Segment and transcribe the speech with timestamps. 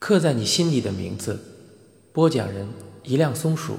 [0.00, 1.38] 刻在你心里的名字，
[2.10, 2.66] 播讲人：
[3.02, 3.76] 一辆松鼠。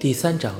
[0.00, 0.54] 第三章。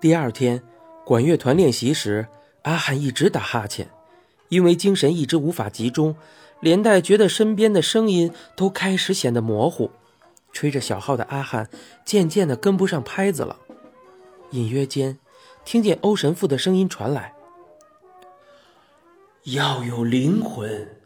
[0.00, 0.60] 第二天，
[1.04, 2.26] 管乐团练习时，
[2.62, 3.88] 阿汉一直打哈欠。
[4.50, 6.16] 因为精神一直无法集中，
[6.60, 9.90] 连带觉得身边的声音都开始显得模糊。
[10.52, 11.70] 吹着小号的阿汉
[12.04, 13.56] 渐渐的跟不上拍子了。
[14.50, 15.18] 隐约间，
[15.64, 17.34] 听见欧神父的声音传来
[19.54, 20.96] ：“要有灵魂，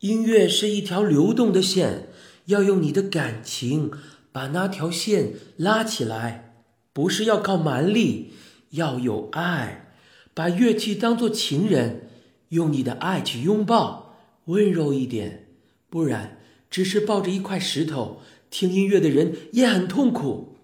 [0.00, 2.08] 音乐是一条流动的线，
[2.44, 3.90] 要用你的感情
[4.30, 6.52] 把那条线拉起来，
[6.92, 8.34] 不是要靠蛮力，
[8.72, 9.94] 要有爱，
[10.34, 12.08] 把乐器当作情人。”
[12.50, 14.14] 用你的爱去拥抱，
[14.44, 15.48] 温柔一点，
[15.88, 16.38] 不然
[16.70, 18.20] 只是抱着一块石头
[18.50, 20.56] 听音乐的人也很痛苦。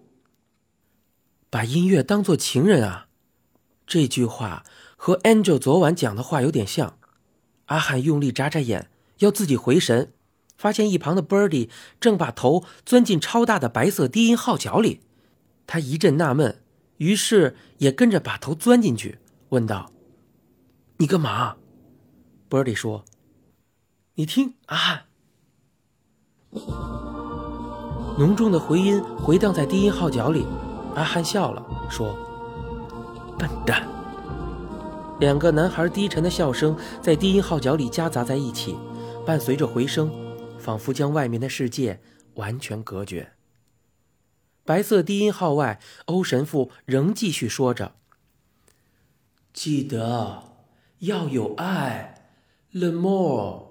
[1.49, 3.07] 把音乐当做情人啊，
[3.85, 4.63] 这句话
[4.95, 6.97] 和 Angel 昨晚讲的话有点像。
[7.67, 10.13] 阿汉用力眨眨眼，要自己回神，
[10.57, 15.01] 发现一旁的 Birdy 正把头钻进超大的白色低音号角里。
[15.65, 16.61] 他一阵纳闷，
[16.97, 19.91] 于是也跟着把头钻进去，问道
[20.99, 21.56] ：“你干嘛？”
[22.49, 23.03] Birdy 说
[24.15, 25.03] ：“你听，阿汉。”
[28.17, 30.45] 浓重的回音回荡在低音号角里。
[30.95, 32.17] 阿汉笑了，说
[33.37, 33.87] ：“笨蛋。”
[35.19, 38.77] 两个男孩低沉的笑声在低音号角里夹杂在一起，
[39.25, 40.09] 伴随着回声，
[40.57, 42.01] 仿佛将外面的世界
[42.35, 43.33] 完全隔绝。
[44.63, 47.95] 白色低音号外，欧神父仍继续说着
[49.53, 50.43] ：“记得
[50.99, 52.13] 要有爱。”
[52.79, 53.69] The more，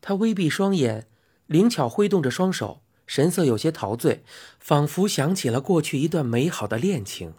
[0.00, 1.06] 他微闭双眼，
[1.46, 4.24] 灵巧挥动着双手，神色有些陶醉，
[4.58, 7.34] 仿佛想起了过去一段美好的恋情。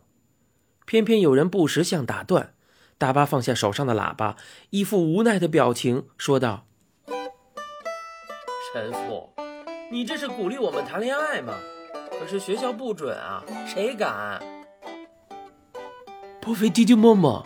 [0.86, 2.54] 偏偏有人不识相打断，
[3.00, 4.38] 大巴放下手上的喇叭，
[4.70, 6.68] 一副无奈的表情说道
[8.72, 9.32] ：“神父，
[9.92, 11.56] 你这是鼓励我们谈恋爱吗？
[12.20, 14.40] 可是学校不准啊，谁敢？”
[16.40, 17.44] 波菲弟弟默默，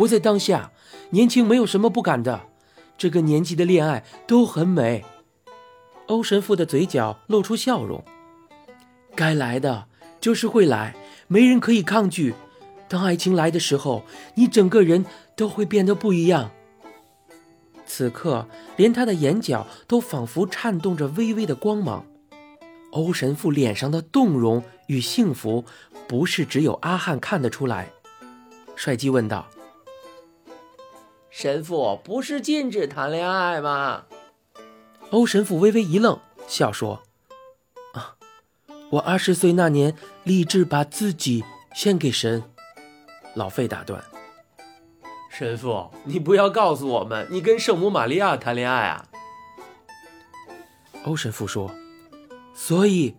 [0.00, 0.72] 活在当下。
[1.10, 2.40] 年轻没有什么不敢的，
[2.96, 5.04] 这个年纪的恋爱都很美。
[6.06, 8.02] 欧神父的嘴角露出笑容。
[9.14, 9.88] 该来的
[10.18, 10.96] 就是会来，
[11.28, 12.34] 没人可以抗拒。
[12.88, 14.02] 当爱情来的时候，
[14.36, 15.04] 你整个人
[15.36, 16.50] 都会变得不一样。
[17.84, 22.06] 此刻，连他的眼角都仿佛颤动着微微的光芒。
[22.92, 25.62] 欧神父脸上的动容与幸福，
[26.08, 27.90] 不是只有阿汉看得出来。
[28.74, 29.46] 帅基问道。
[31.30, 34.04] 神父不是禁止谈恋爱吗？
[35.10, 36.18] 欧神父微微一愣，
[36.48, 37.02] 笑说
[37.94, 38.16] ：“啊，
[38.90, 42.42] 我二十岁那年立志把自己献给神。”
[43.34, 44.02] 老费打断
[45.30, 49.06] ：“神父，你不要告诉我们你跟圣母玛利亚谈恋爱啊！”
[51.04, 51.70] 欧神父说
[52.52, 53.14] ：“所以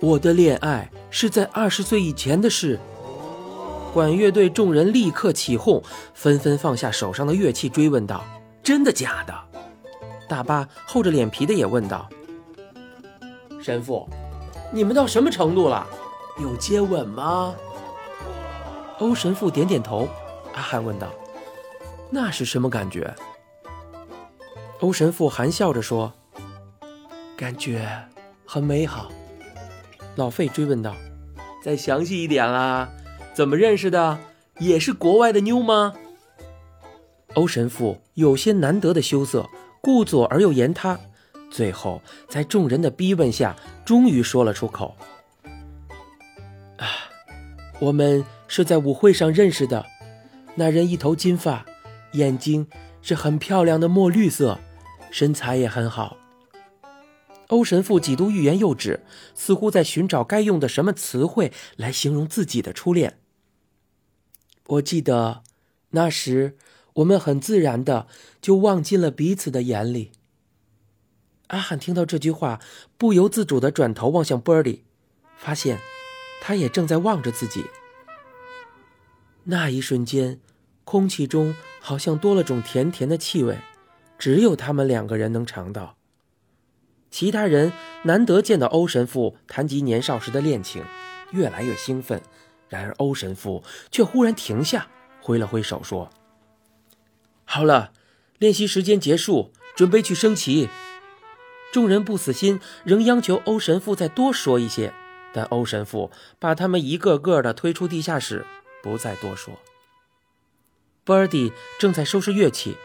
[0.00, 2.78] 我的恋爱是在二十岁以前的事。”
[3.94, 5.80] 管乐队众人立刻起哄，
[6.14, 8.24] 纷纷放下手上的乐器，追问道
[8.60, 9.32] ：“真的假的？”
[10.28, 12.08] 大巴厚着脸皮的也问道
[13.62, 14.08] ：“神父，
[14.72, 15.86] 你们到什么程度了？
[16.40, 17.54] 有接吻吗？”
[18.98, 20.08] 欧神父点点头。
[20.54, 21.08] 阿汉问道
[22.10, 23.14] ：“那是什么感觉？”
[24.80, 26.12] 欧神父含笑着说
[27.38, 27.88] ：“感觉
[28.44, 29.08] 很美好。”
[30.16, 30.96] 老费追问道
[31.62, 32.88] ：“再详细一点啦！”
[33.34, 34.18] 怎么认识的？
[34.60, 35.92] 也是国外的妞吗？
[37.34, 39.50] 欧神父有些难得的羞涩，
[39.80, 40.96] 顾左而又言他，
[41.50, 44.94] 最后在众人的逼问下，终于说了出口
[46.78, 46.86] ：“啊，
[47.80, 49.84] 我们是在舞会上认识的。
[50.54, 51.66] 那人一头金发，
[52.12, 52.68] 眼睛
[53.02, 54.60] 是很漂亮的墨绿色，
[55.10, 56.16] 身材也很好。”
[57.48, 59.04] 欧神父几度欲言又止，
[59.34, 63.18] 似乎在寻找该用的什么词汇来形容自己的初恋。
[64.66, 65.42] 我记得，
[65.90, 66.56] 那时
[66.94, 68.06] 我们很自然的
[68.40, 70.12] 就望进了彼此的眼里。
[71.48, 72.60] 阿汉听到这句话，
[72.96, 74.80] 不由自主的转头望向 Birdy，
[75.36, 75.78] 发现
[76.40, 77.66] 他也正在望着自己。
[79.44, 80.40] 那一瞬间，
[80.84, 83.58] 空气中好像多了种甜甜的气味，
[84.18, 85.96] 只有他们两个人能尝到。
[87.10, 87.70] 其他人
[88.04, 90.82] 难得见到欧神父谈及年少时的恋情，
[91.32, 92.22] 越来越兴奋。
[92.74, 93.62] 然而，欧神父
[93.92, 94.88] 却忽然停下，
[95.22, 96.10] 挥了挥手说
[97.46, 97.92] ：“好了，
[98.38, 100.68] 练习时间结束，准备去升旗。
[101.72, 104.92] 众人不死心，仍央求欧神父再多说一些，
[105.32, 106.10] 但欧神父
[106.40, 108.44] 把他们一个个的推出地下室，
[108.82, 109.60] 不再多说。
[111.06, 112.76] Birdy 正在收拾乐器，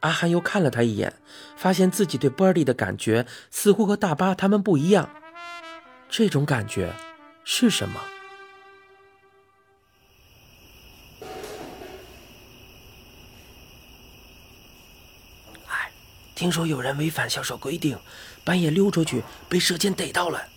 [0.00, 1.20] 阿汉又看了他一眼，
[1.54, 5.10] 发现自己对 Birdy 的感觉似乎和大巴他们不一样。
[6.08, 6.94] 这种感觉
[7.44, 8.00] 是什么？
[16.34, 17.96] 听说有人违反销售规定，
[18.42, 20.48] 半夜溜出去被射箭逮到了。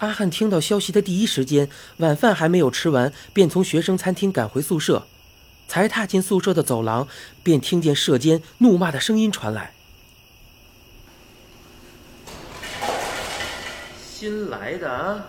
[0.00, 1.68] 阿汉听到消息的第一时间，
[1.98, 5.06] 晚饭还没有吃完，便从学生餐厅赶回宿舍。
[5.66, 7.06] 才踏进宿舍的走廊，
[7.44, 9.72] 便听见舍监怒骂的声音传来
[14.12, 15.24] ：“新来的啊，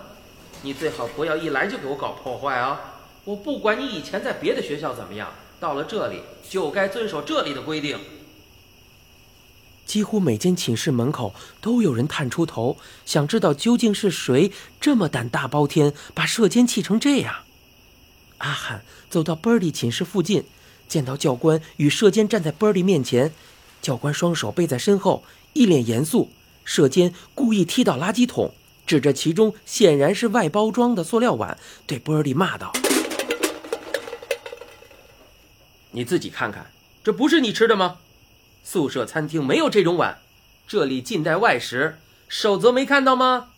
[0.62, 2.94] 你最好不要一来就给我搞破坏啊！
[3.24, 7.98] 我不管你以前在别的学校怎么样，到了这里就该遵守这里的规定。”
[9.84, 14.50] 几乎每间寝室门口都有人探出头，想知道究竟是谁
[14.80, 17.34] 这么胆大包天，把舍监气成这样。
[18.38, 20.44] 阿汉走到 Birdy 寝室附近，
[20.88, 23.32] 见到教官与射监站在 Birdy 面前，
[23.80, 26.30] 教官双手背在身后，一脸严肃。
[26.64, 28.54] 射监故意踢到垃圾桶，
[28.86, 32.72] 指着其中显然是外包装的塑料碗，对 Birdy 骂道
[35.90, 36.70] ：“你自己看看，
[37.02, 37.98] 这不是你吃的吗？
[38.62, 40.18] 宿舍餐厅没有这种碗，
[40.66, 41.98] 这里禁带外食，
[42.28, 43.50] 守则没看到吗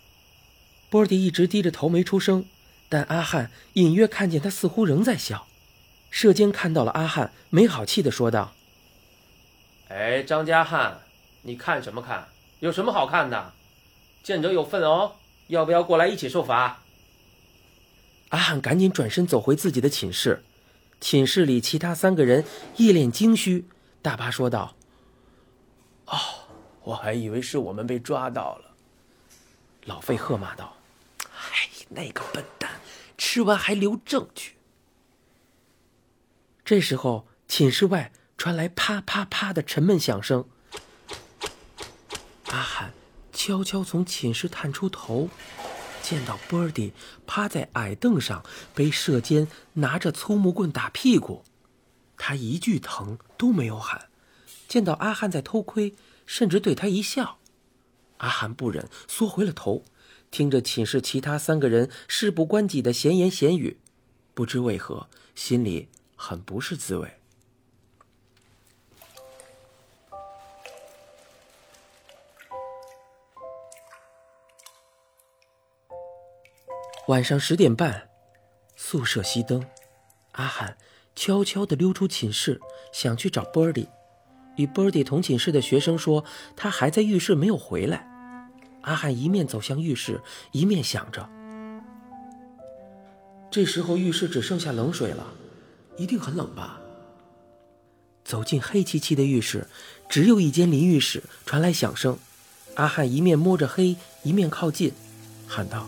[0.91, 2.47] ？”Birdy 一直低着头没出声。
[2.91, 5.49] 但阿汉隐约看见他似乎仍在笑，
[6.11, 8.53] 射监看到了阿汉，没好气地说道
[9.89, 11.01] ：“哎，张家汉，
[11.43, 12.29] 你看什么看？
[12.61, 13.53] 有什么好看的？
[14.23, 15.17] 见者有份哦，
[15.49, 16.83] 要不要过来一起受罚？”
[18.31, 20.45] 阿汉赶紧转身走回自己的寝室，
[21.01, 22.45] 寝室里其他三个人
[22.77, 23.67] 一脸惊虚。
[24.03, 24.77] 大巴说道
[26.07, 26.19] ：“哦，
[26.83, 28.75] 我还以为是我们被抓到了。”
[29.87, 30.77] 老费喝骂道
[31.33, 32.71] ：“哎，那个笨蛋！”
[33.17, 34.57] 吃完还留证据。
[36.65, 40.47] 这时候，寝室外传来啪啪啪的沉闷响声。
[42.47, 42.93] 阿汉
[43.33, 45.29] 悄悄从寝室探出头，
[46.03, 46.93] 见到 Birdy
[47.27, 51.45] 趴在矮凳上，被射监拿着粗木棍打屁股。
[52.17, 54.09] 他一句疼都没有喊。
[54.75, 55.95] 见到阿汉在偷窥，
[56.27, 57.39] 甚至对他一笑。
[58.17, 59.85] 阿汉不忍，缩回了头。
[60.33, 63.79] 听着寝室其他三个人事不关己的闲言闲语，
[64.35, 67.09] 不知为何心里很不是滋味。
[77.07, 78.09] 晚上十点半，
[78.75, 79.65] 宿舍熄灯，
[80.33, 80.77] 阿汉
[81.15, 82.61] 悄悄地溜出寝室，
[82.93, 83.89] 想去找波利。
[84.57, 86.25] 与 Birdy 同寝室的学生说，
[86.57, 88.07] 他还在浴室没有回来。
[88.83, 90.21] 阿汉一面走向浴室，
[90.53, 91.29] 一面想着：
[93.51, 95.27] 这时候浴室只剩下冷水了，
[95.97, 96.81] 一定很冷吧？
[98.25, 99.67] 走进黑漆漆的浴室，
[100.09, 102.19] 只有一间淋浴室传来响声。
[102.75, 104.93] 阿汉一面摸着黑，一面靠近，
[105.47, 105.87] 喊道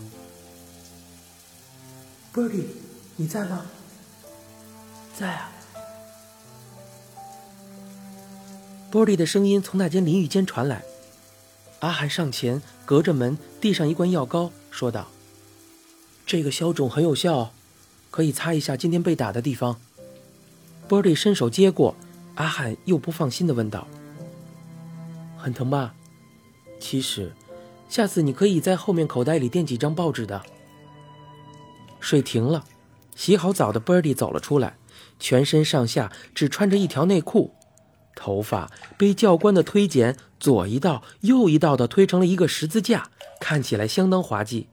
[2.33, 2.63] ：“Birdy，
[3.15, 3.65] 你在吗
[5.13, 5.51] ？”“在啊。
[8.97, 10.83] ”Birdy 的声音从那间淋浴间传来。
[11.81, 15.09] 阿汉上前，隔着门递上一罐药膏，说道
[16.25, 17.53] ：“这个消肿很有效，
[18.09, 19.79] 可以擦一下今天被打的地方。”
[20.89, 21.95] Birdy 伸手接过，
[22.33, 23.87] 阿汉又不放心地问道
[25.37, 25.93] ：“很疼吧？
[26.79, 27.31] 其实，
[27.87, 30.41] 下次你可以在后面口袋里垫几张报纸的。”
[32.01, 32.63] 水停了，
[33.15, 34.75] 洗好澡的 Birdy 走了出来，
[35.19, 37.53] 全身上下只穿着一条内裤。
[38.17, 44.67] 头发被教官的推剪左一道右一道的推成了一个十字架，看起来相当滑稽。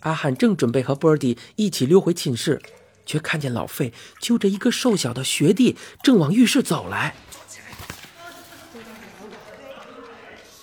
[0.00, 2.62] 阿汉正准备和 Birdy 一起溜回寝室，
[3.04, 7.14] 却看见老费揪着一个瘦小的学弟正往浴室走来。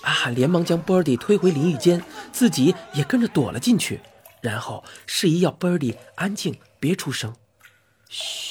[0.02, 4.02] 阿汉连忙将 Birdy 推回淋浴间，自己也跟着躲了进去，
[4.42, 7.36] 然后示意要 Birdy 安静，别出声。
[8.10, 8.47] 嘘。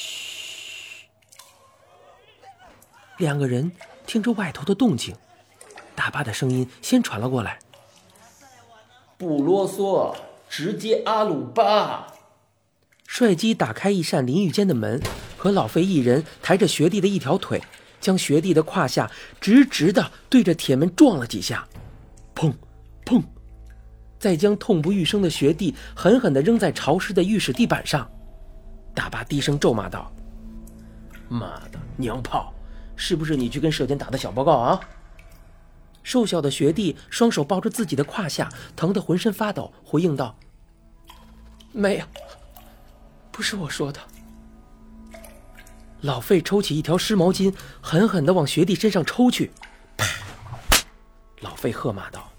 [3.18, 3.72] 两个人
[4.06, 5.14] 听着外头的动静，
[5.94, 7.58] 大巴的声音先传了过来
[9.16, 10.14] ：“不啰嗦，
[10.50, 12.12] 直接阿鲁巴。”
[13.08, 15.00] 帅基打开一扇淋浴间的门，
[15.38, 17.62] 和老费一人抬着学弟的一条腿，
[18.00, 21.66] 将学弟的胯下直直的对着铁门撞了几下，
[22.34, 22.52] 砰，
[23.06, 23.22] 砰，
[24.18, 28.06] 再将痛不欲生的学弟狠狠的扔在潮湿的浴室地板上。
[28.94, 30.12] 大巴低声咒骂道
[31.30, 32.52] ：“妈的娘炮！”
[32.96, 34.80] 是不是你去跟舍监打的小报告啊？”
[36.02, 40.36] 瘦小的学弟双手抱着自己的胯下，疼得浑身发抖，回应道
[41.72, 42.04] ：“没有，
[43.32, 44.00] 不是我说的。”
[46.02, 49.50] 老费抽起一条湿毛巾，狠狠的往学弟身上抽去。
[49.96, 50.06] 啪！
[51.40, 52.30] 老费喝骂道：“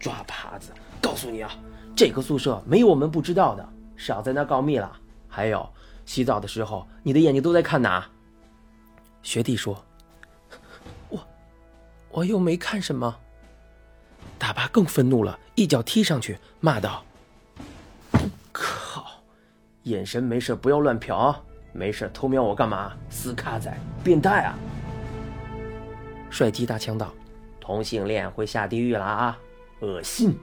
[0.00, 0.72] 抓耙子！
[1.00, 1.56] 告诉你啊，
[1.94, 4.90] 这个宿舍没有我们不知道的，少在那告密了。
[5.28, 5.72] 还有，
[6.04, 8.04] 洗澡的时候，你的眼睛都在看哪？”
[9.26, 9.84] 学弟说
[11.10, 11.18] ：“我，
[12.10, 13.18] 我又没看什么。”
[14.38, 17.04] 大巴更愤怒了，一脚踢上去，骂道
[18.52, 19.04] ：“靠！
[19.82, 21.34] 眼神没事，不要乱瞟！”
[21.74, 22.96] 没事，偷瞄我干嘛？
[23.10, 24.56] 死卡仔，变态啊！
[26.30, 27.12] 帅鸡大枪道
[27.60, 29.36] ：“同性恋会下地狱了啊！
[29.80, 30.38] 恶心！”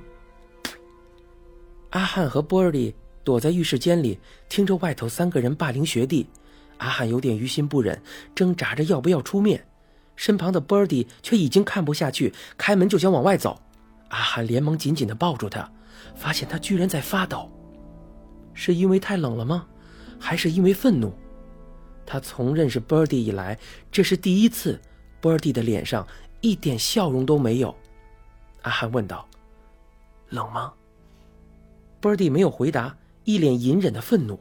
[1.91, 6.27] 阿汉和波尔蒂躲在浴室间里，听着外头三个人霸凌学弟。
[6.77, 8.01] 阿汉有点于心不忍，
[8.35, 9.65] 挣扎着要不要出面。
[10.15, 13.61] 身旁的波尔蒂却已经看不下去，开门就想往外走。
[14.09, 15.71] 阿汉连忙紧紧的抱住他，
[16.15, 17.51] 发现他居然在发抖。
[18.53, 19.65] 是因为太冷了吗？
[20.19, 21.13] 还是因为愤怒？
[22.05, 23.57] 他从认识 Birdy 以来，
[23.91, 24.79] 这是第一次
[25.21, 26.07] ，Birdy 的脸上
[26.41, 27.75] 一点笑容都没有。
[28.61, 29.27] 阿汉问道
[30.29, 30.73] ：“冷吗
[32.01, 34.39] ？”Birdy 没有回答，一脸隐忍的愤怒。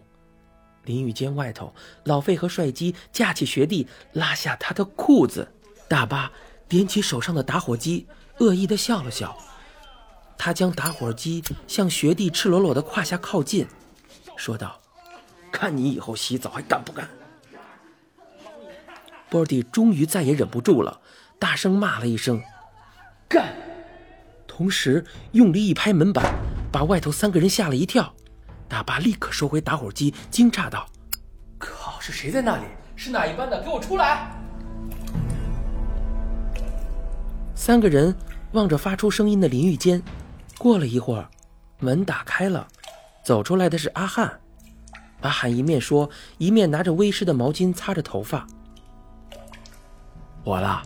[0.85, 1.75] 淋浴间外头，
[2.05, 5.53] 老费和帅鸡架起学弟，拉下他的裤子。
[5.89, 6.31] 大巴
[6.69, 8.07] 点起手上的打火机，
[8.39, 9.37] 恶意的笑了笑。
[10.39, 13.67] 他将打火机向学弟赤裸裸的胯下靠近，
[14.37, 14.81] 说道
[15.53, 17.09] ：“看你以后洗澡还敢不敢？”
[19.31, 21.01] 波蒂终于再也忍不住了，
[21.39, 22.43] 大声骂了一声
[23.29, 23.55] ：“干！”
[24.49, 26.35] 同时用力一拍门板，
[26.73, 28.15] 把外头三个人吓了一跳。
[28.73, 30.87] 大巴立刻收回打火机，惊诧道
[31.61, 32.01] ：“靠！
[32.01, 32.65] 是谁在那里？
[32.97, 33.63] 是哪一班的？
[33.63, 34.33] 给我出来！”
[37.55, 38.17] 三个人
[38.53, 40.03] 望着发出声音的淋浴间，
[40.57, 41.29] 过了一会儿，
[41.81, 42.67] 门打开了，
[43.23, 44.41] 走出来的是阿汉。
[45.21, 48.47] 阿汉一面说，一面拿着微湿的毛巾擦着头发。
[50.45, 50.83] 我啦，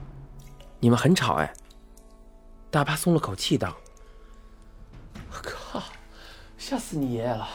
[0.80, 1.54] 你们很吵哎。
[2.68, 3.76] 大巴松了口气道
[5.30, 5.84] ：“我靠，
[6.58, 7.48] 吓死你爷爷了！”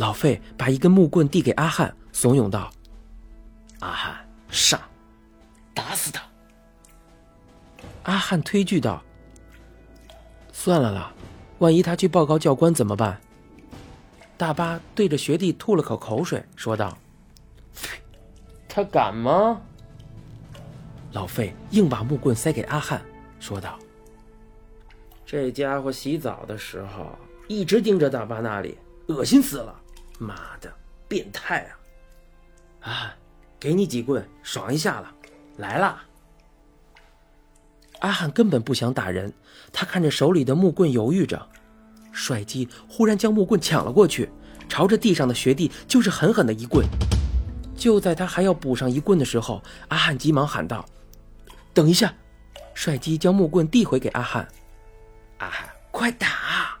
[0.00, 2.70] 老费把一根木棍递给阿汉，怂恿道
[3.80, 4.80] ：“阿汉上，
[5.74, 6.22] 打死他！”
[8.04, 9.02] 阿汉推拒道
[10.54, 11.12] ：“算了啦，
[11.58, 13.20] 万一他去报告教官怎么办？”
[14.38, 16.96] 大巴对着学弟吐了口口水，说道
[18.66, 19.60] ：“他敢吗？”
[21.12, 23.02] 老费硬把木棍塞给阿汉，
[23.38, 23.78] 说道
[25.26, 28.78] ：“这家伙洗澡的时候一直盯着大巴那里，
[29.08, 29.78] 恶心死了！
[30.20, 30.70] 妈的，
[31.08, 31.72] 变态啊！”
[32.88, 33.16] 啊，
[33.58, 35.10] 给你几棍，爽一下了。
[35.56, 36.04] 来啦！
[38.00, 39.32] 阿汉根本不想打人，
[39.72, 41.48] 他看着手里的木棍犹豫着。
[42.12, 44.30] 帅鸡忽然将木棍抢了过去，
[44.68, 46.86] 朝着地上的学弟就是狠狠的一棍。
[47.76, 50.84] 就在他还要补上一棍的时候，阿汉急忙喊道。
[51.72, 52.12] 等一下，
[52.74, 54.46] 帅鸡将木棍递回给阿汉。
[55.38, 56.78] 阿汉，快打，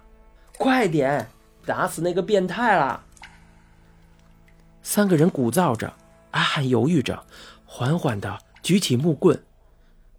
[0.58, 1.28] 快点，
[1.64, 3.04] 打死那个变态了！
[4.82, 5.92] 三个人鼓噪着，
[6.30, 7.24] 阿汉犹豫着，
[7.64, 9.42] 缓缓的举起木棍，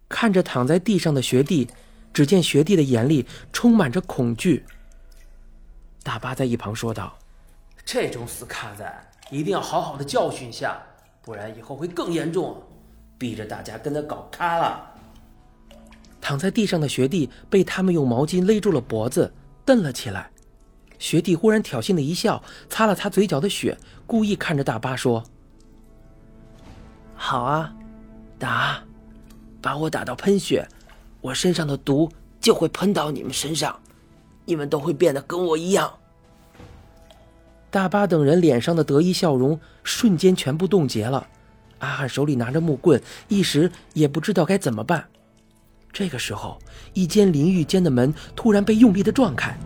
[0.08, 1.68] 看着躺在地上的学弟，
[2.12, 4.64] 只见学弟的眼里充满着恐惧。
[6.02, 7.16] 大巴在一旁说道
[7.84, 10.82] ：“这种死卡仔一定要好好的教训一下，
[11.22, 12.62] 不然以后会更严重。”
[13.18, 14.84] 逼着大家跟他搞咖了。
[16.20, 19.32] 躺在地上的学弟被他们用毛巾勒住了脖子，
[19.64, 20.28] 瞪了起来。
[21.02, 22.40] 学弟忽然挑衅的一笑，
[22.70, 25.24] 擦了擦嘴角的血，故意看着大巴说
[27.16, 27.74] ：“好啊，
[28.38, 28.80] 打，
[29.60, 30.64] 把我打到喷血，
[31.20, 32.08] 我身上的毒
[32.40, 33.76] 就会喷到你们身上，
[34.44, 35.92] 你们都会变得跟我一样。”
[37.68, 41.26] 大巴等人脸上的得意笑容瞬间全部冻结了。
[41.80, 45.08] 阿汉手里拿着木棍，一时也不知道该怎么办。
[45.92, 46.60] 这个时候，
[46.94, 49.58] 一间淋浴间的门突然被用力的撞开，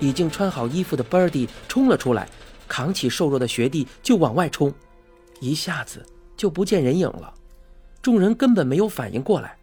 [0.00, 2.28] 已经穿好衣服的 Birdy 冲了出来，
[2.66, 4.72] 扛起瘦弱的学弟就往外冲，
[5.40, 6.04] 一下子
[6.36, 7.32] 就不见人影了。
[8.02, 9.56] 众人根本没有反应过来。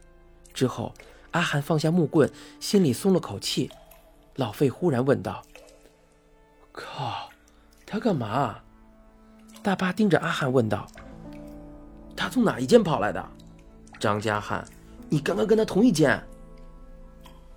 [0.53, 0.94] 之后，
[1.32, 3.70] 阿汉放下木棍，心里松了口气。
[4.36, 5.41] 老费忽然问道
[6.72, 7.29] ：“靠，
[7.86, 8.60] 他干嘛？”
[9.63, 10.88] 大巴盯着阿汉问道
[12.15, 13.24] ：“他从哪一间跑来的？”
[14.00, 14.63] 张家汉，
[15.10, 16.24] 你刚刚跟他同一间？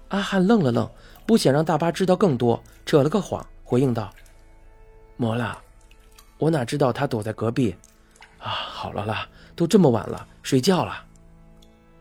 [0.09, 0.91] 阿汉愣了愣，
[1.31, 4.13] 不想让大巴知道更多，扯了个谎，回应道
[5.17, 5.57] ：“莫拉，
[6.39, 7.77] 我哪知道他躲在隔壁。
[8.41, 11.07] 啊，好了啦，都这么晚了，睡觉了。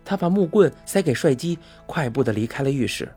[0.03, 3.07] 他把木棍塞给帅基，快步的离开了浴室。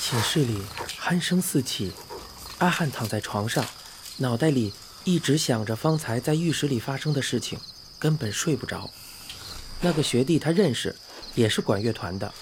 [0.00, 0.62] 寝室里
[1.02, 1.92] 鼾声四起，
[2.60, 3.62] 阿汉躺在床上，
[4.18, 4.72] 脑袋里
[5.04, 7.58] 一直想着方才在浴室里发生的事情，
[7.98, 8.90] 根本睡不着。
[9.80, 10.96] 那个学弟他认识，
[11.34, 12.32] 也是管乐团的，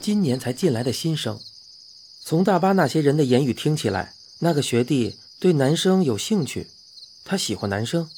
[0.00, 1.38] 今年才进来的新生。
[2.22, 6.68] 从大巴那些人的言语听起来，那个学弟对男生有兴趣，
[7.24, 8.08] 他喜欢男生。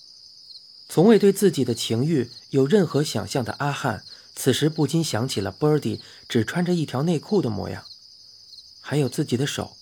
[0.88, 4.02] 从未对自己的情欲有任何想象的阿汉，
[4.36, 7.84] 此时不禁想起了 Birdy 只穿着一条内裤的模样。
[8.80, 9.76] 还有自己的手，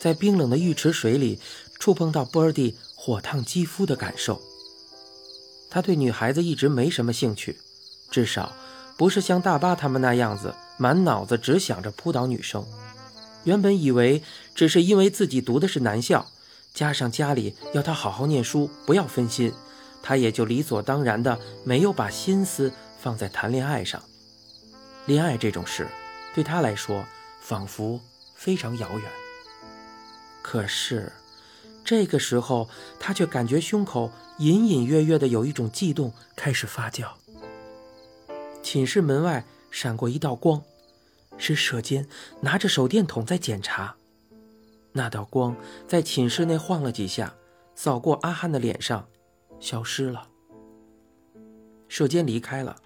[0.00, 1.38] 在冰冷的浴池水里
[1.78, 4.40] 触碰到 Birdy 火烫肌肤的感受。
[5.70, 7.58] 他对女孩子一直没什么兴趣，
[8.10, 8.52] 至少
[8.96, 12.64] 不是像大巴他们那样子，满脑子只想着扑倒女生。
[13.44, 14.22] 原本以为
[14.54, 16.26] 只是因为自己读的是男校，
[16.74, 19.52] 加上家里要他好好念书，不要分心，
[20.02, 24.02] 他也就理所当然的没有把心思放在谈恋爱上。
[25.04, 25.86] 恋爱这种事，
[26.34, 27.04] 对他来说
[27.40, 28.00] 仿佛……
[28.38, 29.10] 非常遥远。
[30.42, 31.10] 可是，
[31.86, 37.12] 这个时候，他却感觉胸口隐隐约约的有一种悸动开始发酵。
[38.60, 40.60] 寝室门外闪过一道光，
[41.38, 42.08] 是舍监
[42.40, 43.94] 拿着手电筒在检查。
[44.92, 45.54] 那道光
[45.86, 47.34] 在寝室内晃了几下，
[47.76, 49.06] 扫过阿汉的脸上，
[49.60, 50.28] 消失了。
[51.86, 52.76] 舍监离开了，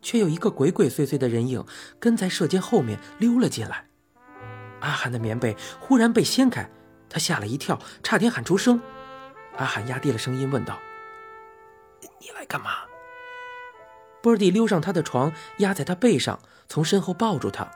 [0.00, 1.64] 却有一个鬼鬼祟祟的人影
[1.98, 3.88] 跟在舍监后面溜了进来。
[4.78, 6.70] 阿汉的棉被忽然被掀开，
[7.08, 8.80] 他吓了一跳，差点喊出声。
[9.56, 10.78] 阿汉压低了声音问道
[12.20, 12.70] ：“你来干嘛？”
[14.22, 16.38] 波尔蒂溜上他的床，压在他背上，
[16.68, 17.70] 从身后抱住他。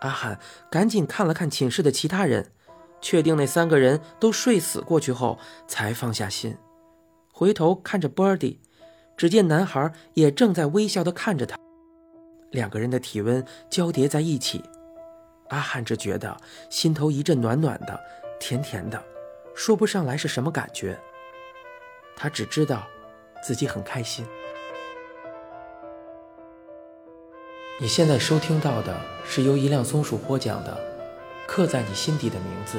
[0.00, 0.38] 阿汉
[0.70, 2.52] 赶紧看了看寝室的其他人，
[3.00, 6.56] 确定那三个人都睡死过去后，才放下心，
[7.32, 8.60] 回头看着波尔蒂，
[9.16, 11.56] 只见男孩也正在微笑地看着他，
[12.50, 14.62] 两个人的体温交叠在一起。
[15.48, 16.36] 阿汉只觉得
[16.70, 17.98] 心头一阵暖暖的，
[18.38, 19.02] 甜甜的，
[19.54, 20.98] 说不上来是什么感觉。
[22.16, 22.86] 他只知道
[23.42, 24.26] 自己很开心。
[27.80, 30.72] 你现在收听到的是由一辆松鼠播讲的
[31.46, 32.78] 《刻在你心底的名字》。